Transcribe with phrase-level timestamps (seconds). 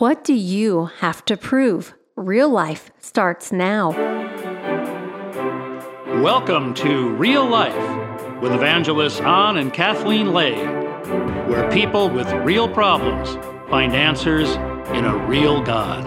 [0.00, 1.92] What do you have to prove?
[2.16, 3.90] Real life starts now.
[6.22, 7.76] Welcome to Real Life
[8.40, 13.36] with evangelists An and Kathleen Lay, where people with real problems
[13.68, 14.48] find answers
[14.96, 16.02] in a real God.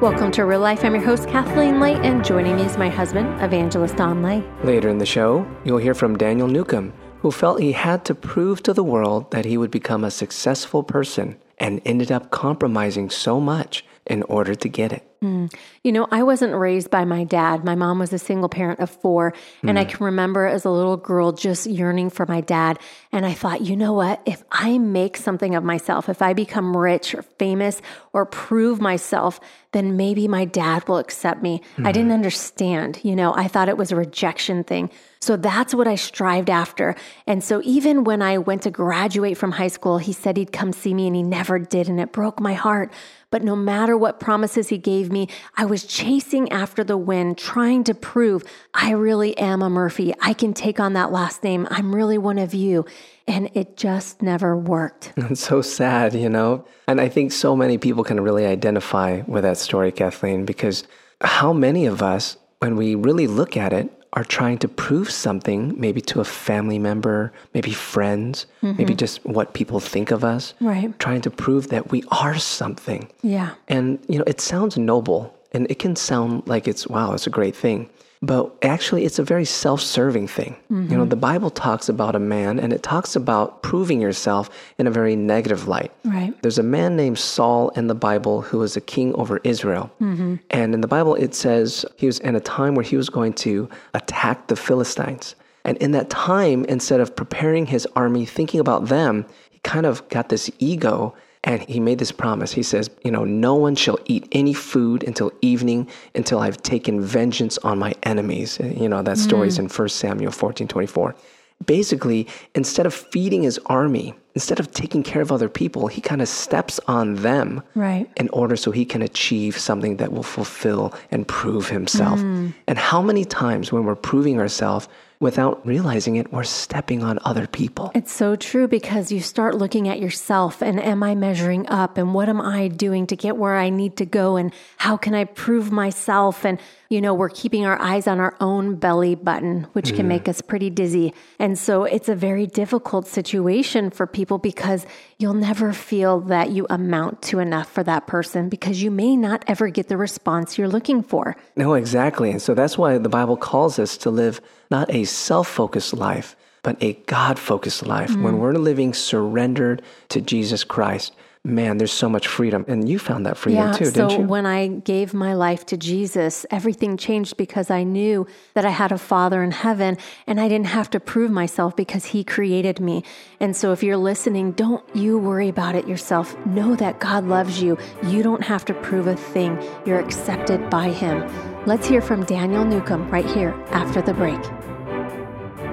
[0.00, 0.82] Welcome to Real Life.
[0.82, 4.42] I'm your host, Kathleen Lay, and joining me is my husband, Evangelist An Lay.
[4.64, 8.62] Later in the show, you'll hear from Daniel Nucum, who felt he had to prove
[8.62, 13.40] to the world that he would become a successful person and ended up compromising so
[13.40, 15.04] much in order to get it.
[15.22, 15.52] Mm.
[15.82, 17.64] You know, I wasn't raised by my dad.
[17.64, 19.34] My mom was a single parent of four.
[19.62, 19.80] And mm.
[19.80, 22.78] I can remember as a little girl just yearning for my dad.
[23.10, 24.22] And I thought, you know what?
[24.26, 27.82] If I make something of myself, if I become rich or famous
[28.12, 29.40] or prove myself,
[29.72, 31.62] then maybe my dad will accept me.
[31.76, 31.86] Mm.
[31.86, 33.00] I didn't understand.
[33.02, 34.90] You know, I thought it was a rejection thing.
[35.20, 36.94] So that's what I strived after.
[37.26, 40.72] And so even when I went to graduate from high school, he said he'd come
[40.72, 41.88] see me and he never did.
[41.88, 42.92] And it broke my heart.
[43.30, 47.84] But no matter what promises he gave me, I was chasing after the wind, trying
[47.84, 50.14] to prove I really am a Murphy.
[50.20, 51.68] I can take on that last name.
[51.70, 52.86] I'm really one of you.
[53.26, 55.12] And it just never worked.
[55.30, 56.64] It's so sad, you know?
[56.86, 60.84] And I think so many people can really identify with that story, Kathleen, because
[61.20, 65.78] how many of us, when we really look at it, are trying to prove something,
[65.78, 68.76] maybe to a family member, maybe friends, mm-hmm.
[68.78, 70.54] maybe just what people think of us.
[70.60, 70.98] Right.
[70.98, 73.10] Trying to prove that we are something.
[73.22, 73.54] Yeah.
[73.68, 77.30] And, you know, it sounds noble and it can sound like it's, wow, it's a
[77.30, 77.90] great thing.
[78.20, 80.54] But actually, it's a very self serving thing.
[80.70, 80.90] Mm-hmm.
[80.90, 81.10] You know, mm-hmm.
[81.10, 85.14] the Bible talks about a man and it talks about proving yourself in a very
[85.14, 85.92] negative light.
[86.04, 86.34] Right.
[86.42, 89.90] There's a man named Saul in the Bible who was a king over Israel.
[90.00, 90.36] Mm-hmm.
[90.50, 93.34] And in the Bible, it says he was in a time where he was going
[93.34, 95.36] to attack the Philistines.
[95.64, 100.08] And in that time, instead of preparing his army, thinking about them, he kind of
[100.08, 101.14] got this ego
[101.48, 102.52] and he made this promise.
[102.52, 107.00] He says, You know, no one shall eat any food until evening until I've taken
[107.00, 108.60] vengeance on my enemies.
[108.60, 109.60] You know, that story is mm.
[109.60, 111.16] in 1 Samuel 14 24.
[111.64, 116.22] Basically, instead of feeding his army, instead of taking care of other people, he kind
[116.22, 118.08] of steps on them right.
[118.14, 122.20] in order so he can achieve something that will fulfill and prove himself.
[122.20, 122.54] Mm.
[122.68, 124.86] And how many times when we're proving ourselves,
[125.20, 127.90] without realizing it, we're stepping on other people.
[127.94, 132.14] It's so true because you start looking at yourself and am I measuring up and
[132.14, 135.24] what am I doing to get where I need to go and how can I
[135.24, 136.44] prove myself?
[136.44, 140.10] And, you know, we're keeping our eyes on our own belly button, which can mm.
[140.10, 141.12] make us pretty dizzy.
[141.38, 144.84] And so it's a very difficult situation for people because
[145.18, 149.44] you'll never feel that you amount to enough for that person because you may not
[149.46, 151.36] ever get the response you're looking for.
[151.56, 152.30] No, exactly.
[152.30, 156.36] And so that's why the Bible calls us to live not a self focused life,
[156.62, 158.10] but a God focused life.
[158.10, 158.22] Mm.
[158.22, 159.80] When we're living surrendered
[160.10, 161.14] to Jesus Christ,
[161.48, 162.64] man, there's so much freedom.
[162.68, 164.16] And you found that freedom yeah, too, so didn't you?
[164.18, 168.70] So when I gave my life to Jesus, everything changed because I knew that I
[168.70, 172.80] had a Father in heaven and I didn't have to prove myself because He created
[172.80, 173.02] me.
[173.40, 176.36] And so if you're listening, don't you worry about it yourself.
[176.46, 177.78] Know that God loves you.
[178.04, 181.26] You don't have to prove a thing, you're accepted by Him.
[181.66, 184.40] Let's hear from Daniel Nucum right here after the break.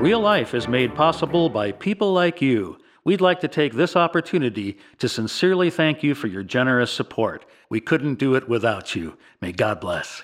[0.02, 2.78] Real life is made possible by people like you.
[3.06, 7.46] We'd like to take this opportunity to sincerely thank you for your generous support.
[7.70, 9.16] We couldn't do it without you.
[9.42, 10.24] May God bless.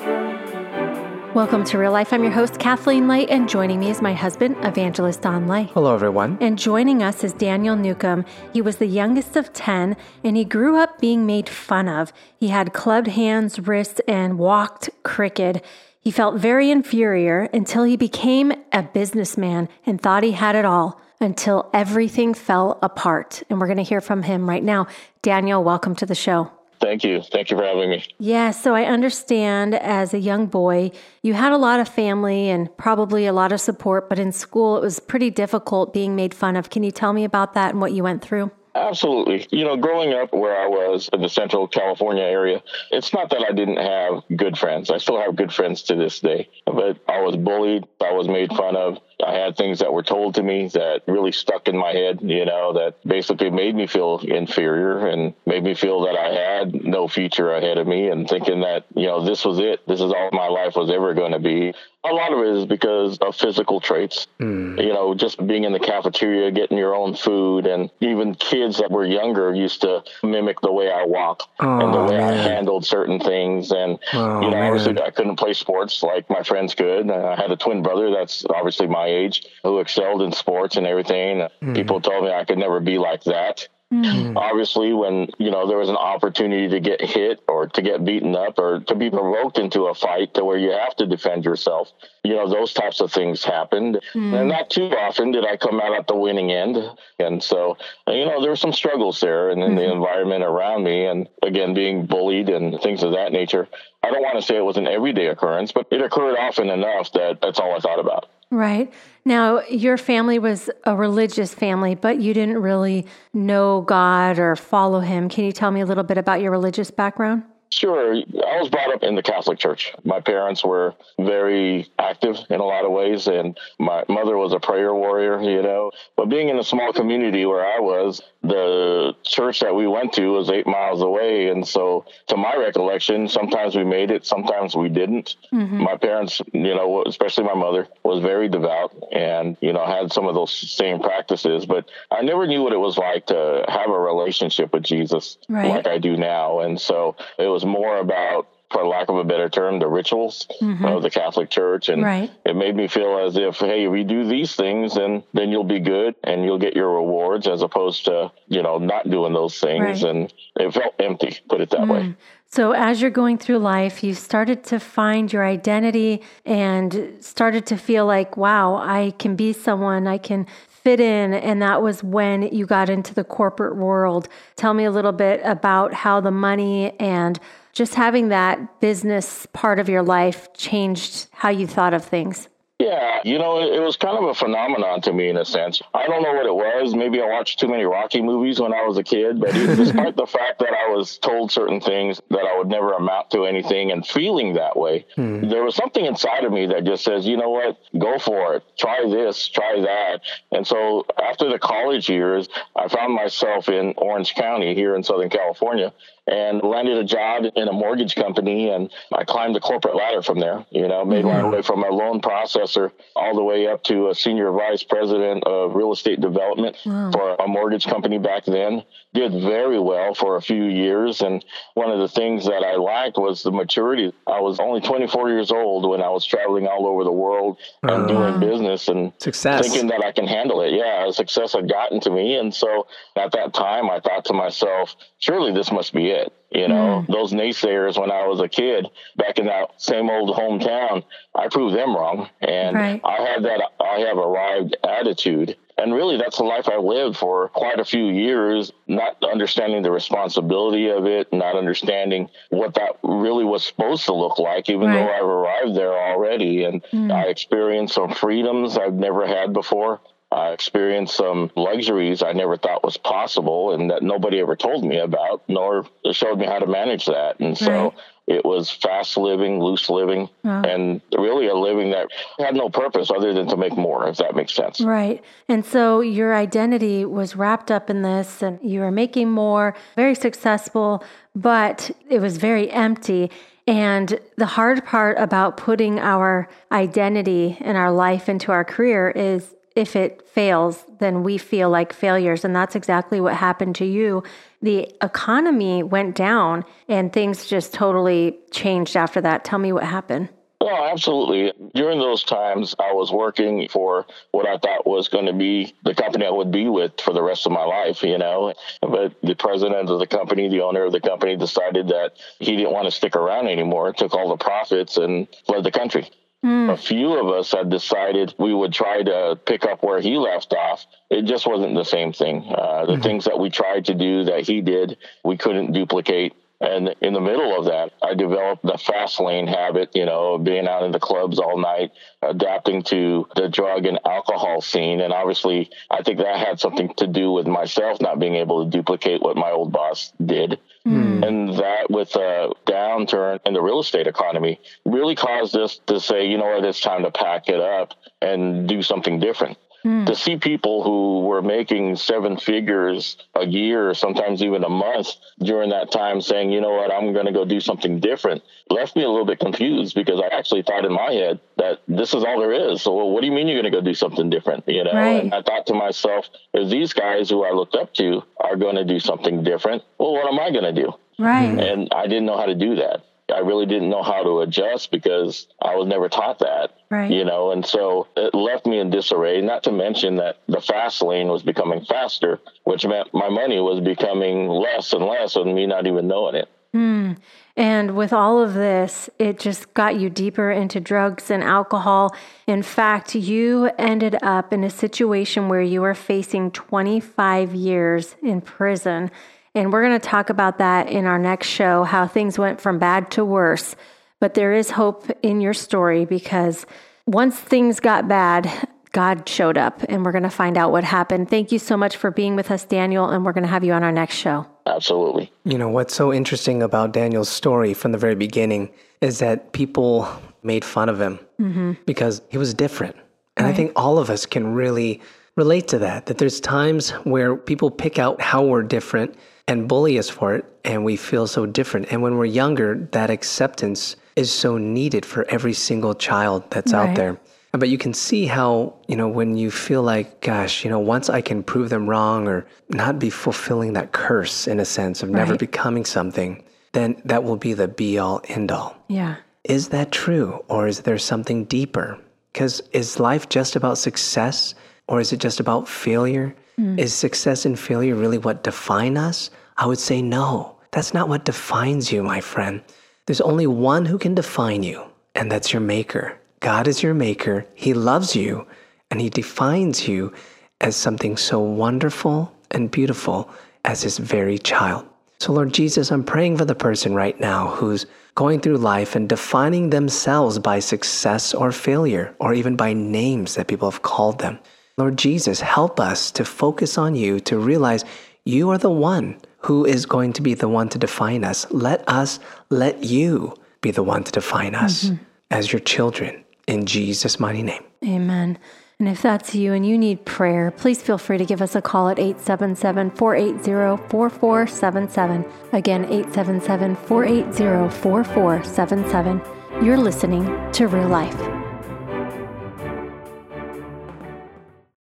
[1.36, 2.12] Welcome to Real Life.
[2.12, 5.66] I'm your host, Kathleen Light, and joining me is my husband, Evangelist An Lay.
[5.66, 6.40] Hello, everyone.
[6.42, 8.25] And joining us is Daniel Nucum.
[8.52, 12.12] He was the youngest of 10, and he grew up being made fun of.
[12.40, 15.62] He had clubbed hands, wrists, and walked crooked.
[16.00, 21.00] He felt very inferior until he became a businessman and thought he had it all
[21.22, 23.44] until everything fell apart.
[23.50, 24.88] And we're going to hear from him right now.
[25.22, 26.52] Daniel, welcome to the show.
[26.82, 27.22] Thank you.
[27.22, 28.04] Thank you for having me.
[28.18, 32.76] Yeah, so I understand as a young boy, you had a lot of family and
[32.76, 36.56] probably a lot of support, but in school it was pretty difficult being made fun
[36.56, 36.72] of.
[36.72, 38.50] Can you tell me about that and what you went through?
[38.74, 39.48] Absolutely.
[39.52, 43.44] You know, growing up where I was in the Central California area, it's not that
[43.48, 44.90] I didn't have good friends.
[44.90, 47.86] I still have good friends to this day, but I was bullied.
[48.01, 49.00] I was made fun of.
[49.25, 52.45] I had things that were told to me that really stuck in my head, you
[52.45, 57.07] know, that basically made me feel inferior and made me feel that I had no
[57.07, 59.86] future ahead of me and thinking that, you know, this was it.
[59.88, 61.74] This is all my life was ever going to be.
[62.04, 64.25] A lot of it is because of physical traits.
[64.40, 64.84] Mm.
[64.84, 68.92] You know, just being in the cafeteria, getting your own food, and even kids that
[68.92, 72.34] were younger used to mimic the way I walk oh, and the way man.
[72.34, 73.72] I handled certain things.
[73.72, 74.74] And, oh, you know, man.
[74.74, 77.10] obviously I couldn't play sports like my friends could.
[77.10, 81.48] I had a twin brother that's obviously my age who excelled in sports and everything.
[81.62, 81.75] Mm.
[81.75, 83.68] People told me I could never be like that.
[83.92, 84.38] Mm-hmm.
[84.38, 88.36] Obviously, when you know there was an opportunity to get hit or to get beaten
[88.36, 91.92] up or to be provoked into a fight to where you have to defend yourself,
[92.24, 94.34] you know those types of things happened, mm-hmm.
[94.34, 96.78] and not too often did I come out at the winning end.
[97.20, 97.78] And so,
[98.08, 99.78] you know, there were some struggles there, and in mm-hmm.
[99.78, 103.68] the environment around me, and again being bullied and things of that nature.
[104.04, 107.12] I don't want to say it was an everyday occurrence, but it occurred often enough
[107.14, 108.30] that that's all I thought about.
[108.51, 108.92] Right.
[109.24, 115.00] Now, your family was a religious family, but you didn't really know God or follow
[115.00, 115.30] Him.
[115.30, 117.44] Can you tell me a little bit about your religious background?
[117.71, 118.13] Sure.
[118.13, 119.94] I was brought up in the Catholic Church.
[120.03, 124.59] My parents were very active in a lot of ways, and my mother was a
[124.59, 125.91] prayer warrior, you know.
[126.18, 130.27] But being in a small community where I was, the church that we went to
[130.31, 131.50] was eight miles away.
[131.50, 135.35] And so, to my recollection, sometimes we made it, sometimes we didn't.
[135.53, 135.83] Mm-hmm.
[135.83, 140.27] My parents, you know, especially my mother, was very devout and, you know, had some
[140.27, 141.65] of those same practices.
[141.65, 145.69] But I never knew what it was like to have a relationship with Jesus right.
[145.69, 146.59] like I do now.
[146.59, 150.86] And so, it was more about for lack of a better term, the rituals mm-hmm.
[150.86, 151.90] of the Catholic Church.
[151.90, 152.31] And right.
[152.46, 155.63] it made me feel as if, hey, if we do these things, then then you'll
[155.63, 159.60] be good and you'll get your rewards as opposed to, you know, not doing those
[159.60, 160.04] things.
[160.04, 160.12] Right.
[160.12, 161.94] And it felt empty, put it that mm.
[161.94, 162.16] way.
[162.53, 167.77] So, as you're going through life, you started to find your identity and started to
[167.77, 171.33] feel like, wow, I can be someone, I can fit in.
[171.33, 174.27] And that was when you got into the corporate world.
[174.57, 177.39] Tell me a little bit about how the money and
[177.71, 182.50] just having that business part of your life changed how you thought of things?
[182.81, 185.81] Yeah, you know, it, was kind of a phenomenon to me in a sense.
[185.94, 186.95] I don't know what it was.
[186.95, 190.25] Maybe I watched too many Rocky movies when I was a kid, but despite the
[190.25, 194.06] fact that I was told certain things that I would never amount to anything and
[194.06, 195.48] feeling that way, hmm.
[195.48, 198.63] there was something inside of me that just says, you know what, go for it.
[198.80, 200.22] Try this, try that.
[200.51, 205.30] And so after the college years, I found myself in Orange County here in Southern
[205.30, 205.94] California
[206.31, 210.39] and landed a job in a mortgage company and I climbed the corporate ladder from
[210.39, 211.42] there, you know, made mm-hmm.
[211.42, 215.44] my way from a loan processor all the way up to a senior vice president
[215.44, 217.12] of real estate development wow.
[217.12, 218.83] for a mortgage company back then.
[219.13, 221.44] Did very well for a few years and
[221.74, 224.13] one of the things that I lacked was the maturity.
[224.25, 227.92] I was only 24 years old when I was traveling all over the world and
[227.92, 229.68] uh, doing business and success.
[229.68, 230.74] thinking that I can handle it.
[230.74, 232.88] Yeah, success had gotten to me and so
[233.18, 236.20] at that time I thought to myself, surely this must be it.
[236.51, 237.07] You know, mm.
[237.07, 241.75] those naysayers when I was a kid back in that same old hometown, I proved
[241.75, 242.29] them wrong.
[242.41, 243.01] And right.
[243.06, 245.56] I had that I have arrived attitude.
[245.77, 249.91] And really, that's the life I lived for quite a few years, not understanding the
[249.91, 254.95] responsibility of it, not understanding what that really was supposed to look like, even right.
[254.95, 256.65] though I've arrived there already.
[256.65, 257.12] And mm.
[257.12, 260.01] I experienced some freedoms I've never had before.
[260.31, 264.98] I experienced some luxuries I never thought was possible and that nobody ever told me
[264.98, 267.39] about, nor showed me how to manage that.
[267.42, 267.94] And so right.
[268.28, 272.07] it was fast living, loose living, and really a living that
[272.39, 274.80] had no purpose other than to make more, if that makes sense.
[274.80, 275.22] Right.
[275.50, 280.16] And so your identity was wrapped up in this, and you were making more, very
[280.16, 281.04] successful,
[281.36, 283.30] but it was very empty.
[283.68, 289.56] And the hard part about putting our identity and our life into our career is
[289.75, 292.44] if it fails, then we feel like failures.
[292.44, 294.23] And that's exactly what happened to you.
[294.62, 299.44] The economy went down and things just totally changed after that.
[299.44, 300.30] Tell me what happened.
[300.63, 301.51] Oh, absolutely.
[301.73, 305.95] During those times, I was working for what I thought was going to be the
[305.95, 308.54] company I would be with for the rest of my life, you know.
[308.80, 312.73] But the president of the company, the owner of the company, decided that he didn't
[312.73, 316.07] want to stick around anymore, took all the profits and fled the country.
[316.44, 316.74] Mm.
[316.74, 320.54] A few of us had decided we would try to pick up where he left
[320.54, 320.86] off.
[321.10, 322.45] It just wasn't the same thing.
[322.50, 323.02] Uh, the mm-hmm.
[323.04, 326.33] things that we tried to do that he did, we couldn't duplicate.
[326.61, 330.68] And in the middle of that, I developed the fast lane habit, you know, being
[330.68, 331.91] out in the clubs all night,
[332.21, 335.01] adapting to the drug and alcohol scene.
[335.01, 338.69] And obviously, I think that had something to do with myself not being able to
[338.69, 340.59] duplicate what my old boss did.
[340.85, 341.27] Mm.
[341.27, 346.27] And that, with a downturn in the real estate economy, really caused us to say,
[346.27, 349.57] you know what, it's time to pack it up and do something different.
[349.85, 350.06] Mm.
[350.06, 355.71] To see people who were making seven figures a year, sometimes even a month during
[355.71, 359.04] that time saying, you know what, I'm going to go do something different, left me
[359.04, 362.40] a little bit confused because I actually thought in my head that this is all
[362.40, 362.83] there is.
[362.83, 364.68] So, well, what do you mean you're going to go do something different?
[364.68, 365.23] You know, right.
[365.23, 368.76] and I thought to myself, if these guys who I looked up to are going
[368.76, 370.94] to do something different, well, what am I going to do?
[371.18, 371.57] Right.
[371.59, 373.06] And I didn't know how to do that.
[373.31, 376.78] I really didn't know how to adjust because I was never taught that.
[376.90, 377.11] Right.
[377.11, 381.02] You know, and so it left me in disarray, not to mention that the fast
[381.02, 385.66] lane was becoming faster, which meant my money was becoming less and less and me
[385.66, 386.50] not even knowing it.
[386.76, 387.18] Mm.
[387.57, 392.16] And with all of this, it just got you deeper into drugs and alcohol.
[392.47, 398.40] In fact, you ended up in a situation where you were facing 25 years in
[398.40, 399.11] prison.
[399.54, 402.80] And we're going to talk about that in our next show how things went from
[402.80, 403.76] bad to worse.
[404.20, 406.66] But there is hope in your story because
[407.06, 408.50] once things got bad,
[408.92, 411.30] God showed up and we're going to find out what happened.
[411.30, 413.74] Thank you so much for being with us, Daniel, and we're going to have you
[413.74, 414.46] on our next show.
[414.66, 415.31] Absolutely.
[415.44, 420.08] You know, what's so interesting about Daniel's story from the very beginning is that people
[420.44, 421.74] made fun of him mm-hmm.
[421.86, 422.96] because he was different.
[423.38, 423.54] And right.
[423.54, 425.02] I think all of us can really
[425.36, 429.16] relate to that, that there's times where people pick out how we're different
[429.52, 431.92] and bully us for it, and we feel so different.
[431.92, 436.90] And when we're younger, that acceptance is so needed for every single child that's right.
[436.90, 437.20] out there.
[437.52, 441.10] But you can see how, you know, when you feel like, gosh, you know, once
[441.10, 445.10] I can prove them wrong or not be fulfilling that curse in a sense of
[445.10, 445.20] right.
[445.20, 446.42] never becoming something,
[446.72, 448.78] then that will be the be all end all.
[448.88, 449.18] Yeah.
[449.44, 450.46] Is that true?
[450.48, 452.00] Or is there something deeper?
[452.31, 454.56] Because is life just about success
[454.88, 456.34] or is it just about failure?
[456.58, 456.80] Mm.
[456.80, 459.30] Is success and failure really what define us?
[459.58, 460.58] I would say no.
[460.72, 462.62] That's not what defines you, my friend.
[463.06, 464.84] There's only one who can define you,
[465.16, 466.18] and that's your maker.
[466.40, 468.48] God is your maker, He loves you,
[468.90, 470.14] and He defines you
[470.62, 473.30] as something so wonderful and beautiful
[473.66, 474.86] as His very child.
[475.20, 479.08] So, Lord Jesus, I'm praying for the person right now who's going through life and
[479.08, 484.40] defining themselves by success or failure, or even by names that people have called them.
[484.78, 487.86] Lord Jesus, help us to focus on you, to realize
[488.25, 491.45] you are the one who is going to be the one to define us.
[491.51, 495.04] Let us let you be the one to define us mm-hmm.
[495.31, 497.63] as your children in Jesus' mighty name.
[497.83, 498.37] Amen.
[498.80, 501.61] And if that's you and you need prayer, please feel free to give us a
[501.61, 505.25] call at 877 480 4477.
[505.54, 509.21] Again, 877 480 4477.
[509.63, 511.41] You're listening to Real Life.